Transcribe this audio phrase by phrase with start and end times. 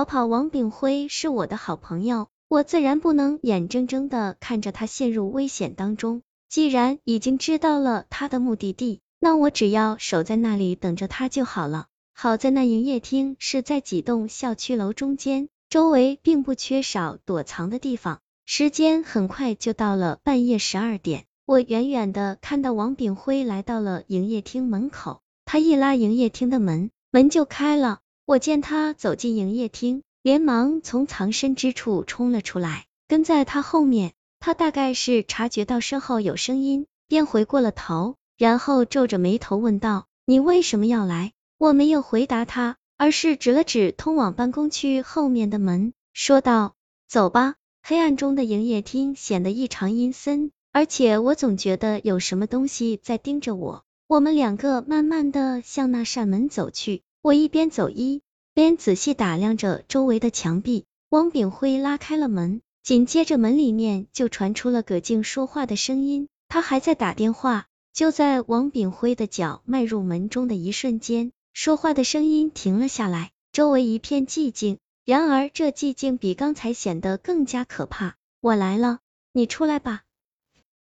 [0.00, 0.24] 逃跑。
[0.24, 6.22] 王炳辉是我的好朋友，我自然不能眼睁睁的看着他陷入危险当中。
[6.48, 11.88] 既然已经知道了他的目的地，那我只要守在那里等着他就好了。
[12.14, 18.20] 好在那营业厅是在几栋校区楼中间，周围并不缺少躲藏的地方。
[18.46, 28.00] 时间很快就到了半夜十二点，我远远的看到王炳辉来到了营业厅门口，他一拉营业厅的门，门就开了。
[28.30, 34.12] 我见他走进营业厅，连忙从藏身之处冲了出来，跟在他后面。
[34.38, 46.76] 他大概是察觉到身后有声音，便回过了头，然后皱着眉头问道：“你为什么要来？”我没有回答他，而是指了指通往办公区后面的门，说道
[47.10, 53.82] ：“走吧。”黑暗中的营业厅显得异常阴森，而且我总觉得有什么东西在盯着我。
[54.06, 58.22] 我们两个慢慢的向那扇门走去，我一边走一
[58.60, 60.84] 边仔细打量着周围的墙壁。
[61.08, 67.68] 汪炳辉拉开了门，紧接着门里面就传出了葛静说话的声音，他还在打电话。
[67.94, 71.32] 就在王炳辉的脚迈入门中的一瞬间。
[71.54, 74.76] 说话的声音停了下来，周围一片寂静。
[75.06, 78.16] 然而这寂静比刚才显得更加可怕。
[78.42, 78.98] 我来了，
[79.32, 80.02] 你出来吧！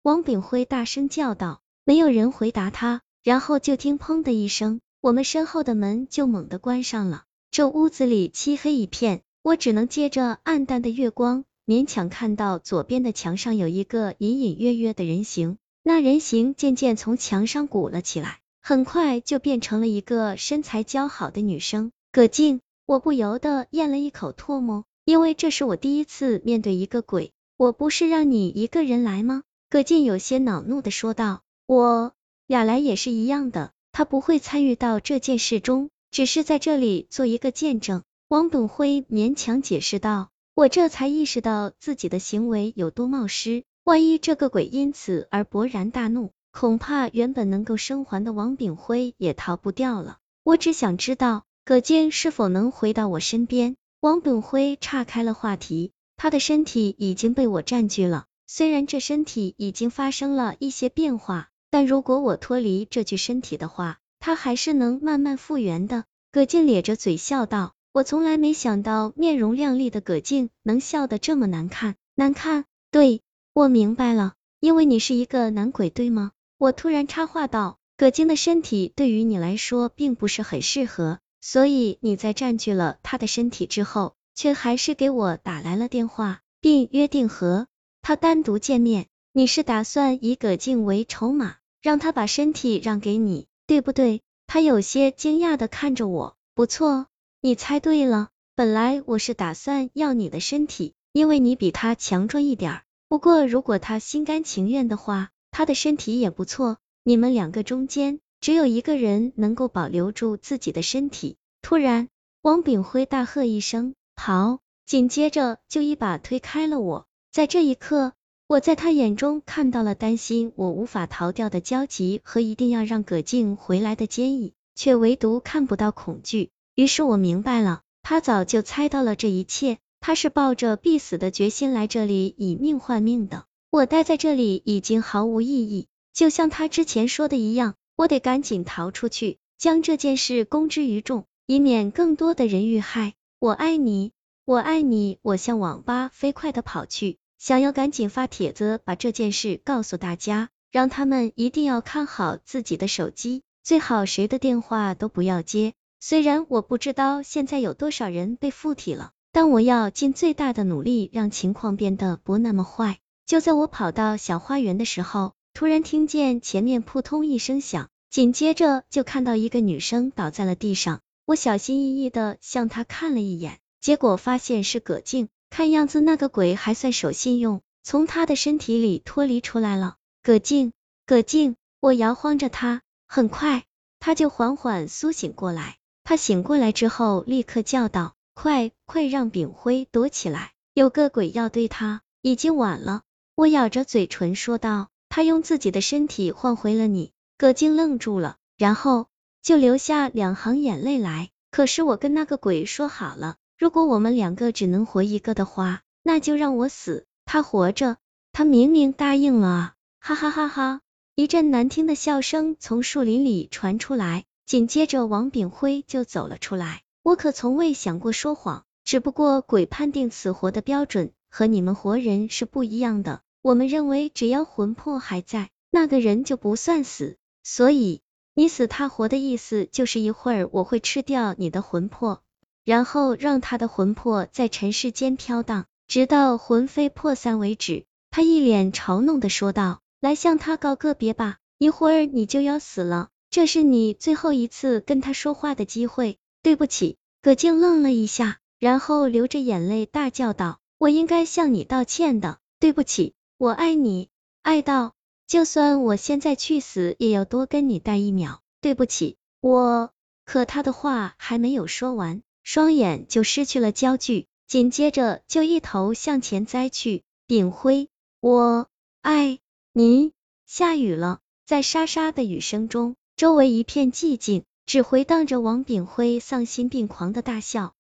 [0.02, 1.59] 王炳辉大声叫道。
[1.83, 7.25] 没有人回答他，然后就听砰的一声，我们身后的门就猛地关上了。
[7.56, 15.58] 这屋子里漆黑一片，我只能借着暗淡的月光，勉强看到左边的墙上有一个隐隐约约的人形。
[15.81, 18.39] 那人形渐渐从墙上鼓了起来。
[18.61, 27.31] 很快就变成了一个身材姣好的女生，葛静，我不由得咽了一口唾沫，因为这是我第一次面对一个鬼。
[27.56, 29.44] 我不是让你一个人来吗？
[29.70, 31.39] 葛静有些恼怒的说道。
[31.67, 32.11] 我，
[32.48, 38.02] 雅来也是一样的，他不会参与到这件事中，只是在这里做一个见证。
[38.30, 40.30] 王炳辉勉强解释道。
[40.53, 46.31] 我这才意识到自己的行为有多冒失，万一这个鬼因此而勃然大怒。
[46.53, 50.20] 恐怕原本能够生还的王炳辉也逃不掉了。
[50.45, 53.76] 我只想知道葛静是否能回到我身边。
[53.99, 58.23] 王炳辉岔开了话题，他的身体已经被我占据了。
[58.47, 66.03] 虽然这身体已经发生了一些变化，但如果我脱离这具身体的话，他还是能慢慢复原的。
[66.31, 71.93] 葛静咧着嘴笑道：“我从来没想到面容靓丽的葛静能笑得这么难看。
[72.15, 72.65] 难看？
[72.89, 73.21] 对，
[73.53, 87.67] 我明白了，因为你是一个男鬼，对吗？”我突然插话道：“葛晶的身体对于你来说并不是很适合，所以你在占据了他的身体之后，却还是给我打来了电话，并约定和
[88.02, 89.05] 他单独见面。
[89.33, 96.36] 你是打算以葛静为筹码，让他把身体让给你，对不对？”他有些惊讶的看着我。
[96.53, 97.08] 不错，
[97.42, 98.30] 你猜对了。
[98.55, 102.83] 本来我是打算要你的身体，因为你比他强壮一点。
[103.08, 105.30] 不过如果他心甘情愿的话。
[105.58, 111.37] 他的身体也不错，你们两个中间只有一个人能够保留住自己的身体。
[111.61, 112.09] 突然，
[112.42, 117.08] 王炳辉大喝一声：“跑！”紧接着就一把推开了我。
[117.32, 118.11] 在这一刻，
[118.48, 126.52] 我在他眼中看到了担心我无法逃掉的焦急和一定要让葛静回来的坚毅，却唯独看不到恐惧。
[126.76, 133.45] 于是我明白了，他早就猜到了这一切，他是抱着必死的决心来这里以命换命的。
[133.72, 143.16] 我待在这里已经毫无意义，就像他之前说的一样，我得赶紧逃出去，将这件事公之于众，以免更多的人遇害。
[143.39, 144.12] 我爱你，
[144.45, 145.18] 我爱你！
[145.24, 155.75] 我向网吧飞快的跑去，想要赶紧发帖子把这件事告诉大家，让他们一定要看好自己的手机，最好谁的电话都不要接。
[156.00, 162.98] 虽然我不知道现在有多少人被附体了，但我要尽最大的努力让情况变得不那么坏。
[163.28, 171.01] 就在我跑到小花园的时候，突然听见前面扑通一声响，紧接着就看到一个女生倒在了地上。
[171.25, 175.30] 我小心翼翼的向她看了一眼，结果发现是葛静。
[175.55, 179.95] 看样子那个鬼还算守信用，从他的身体里脱离出来了。
[180.21, 180.73] 葛静，
[181.05, 183.63] 葛静，我摇晃着他，很快
[184.01, 185.77] 他就缓缓苏醒过来。
[186.03, 193.03] 他醒过来之后，立刻叫道：“快快让炳辉躲起来，有个鬼要对他。”已经晚了。
[193.35, 199.07] 我咬着嘴唇说道：“他用自己的身体换回了你。”葛静愣住了，然后
[199.41, 201.29] 就流下两行眼泪来。
[201.49, 207.97] 可是我跟那个鬼说好了，如果我们两个只能活一个的话，那就让我死，他活着。
[208.33, 209.73] 他明明答应了啊！
[210.01, 210.81] 哈哈哈哈！
[211.15, 216.81] 一阵难听的笑声从树林里传出来，紧接着王炳辉就走了出来。
[217.01, 223.21] 我可从未想过说谎，只不过鬼判定死活的标准和你们活人是不一样的。
[223.41, 227.15] 我们认为只要魂魄还在，那个人就不算死。
[227.41, 228.01] 所以
[228.33, 232.21] 你死他活的意思就是一会儿我会吃掉你的魂魄，
[232.65, 237.85] 然后让他的魂魄在尘世间飘荡，直到魂飞魄散为止。
[238.09, 248.39] 他一脸嘲弄的说道：“来向他告个别吧，一会儿你就要死了，这是你最后一次跟他说话的机会。”对不起，葛静愣了一下。
[248.57, 254.09] 然后流着眼泪大叫道：“我应该向你道歉的，对不起，我爱你，
[254.41, 254.94] 爱到
[255.27, 258.41] 就算我现在去死，也要多跟你待一秒。
[258.62, 259.91] 对不起，我……”
[260.25, 267.01] 可他的话还没有说完，双眼就失去了焦距，紧接着就一头向前栽去。
[267.25, 267.89] 炳辉，
[268.19, 268.69] 我
[269.01, 269.39] 爱
[269.74, 270.13] 你。
[270.45, 277.74] 下雨了，在沙沙的雨声中，周围一片寂静，只回荡着王炳辉丧心病狂的大笑。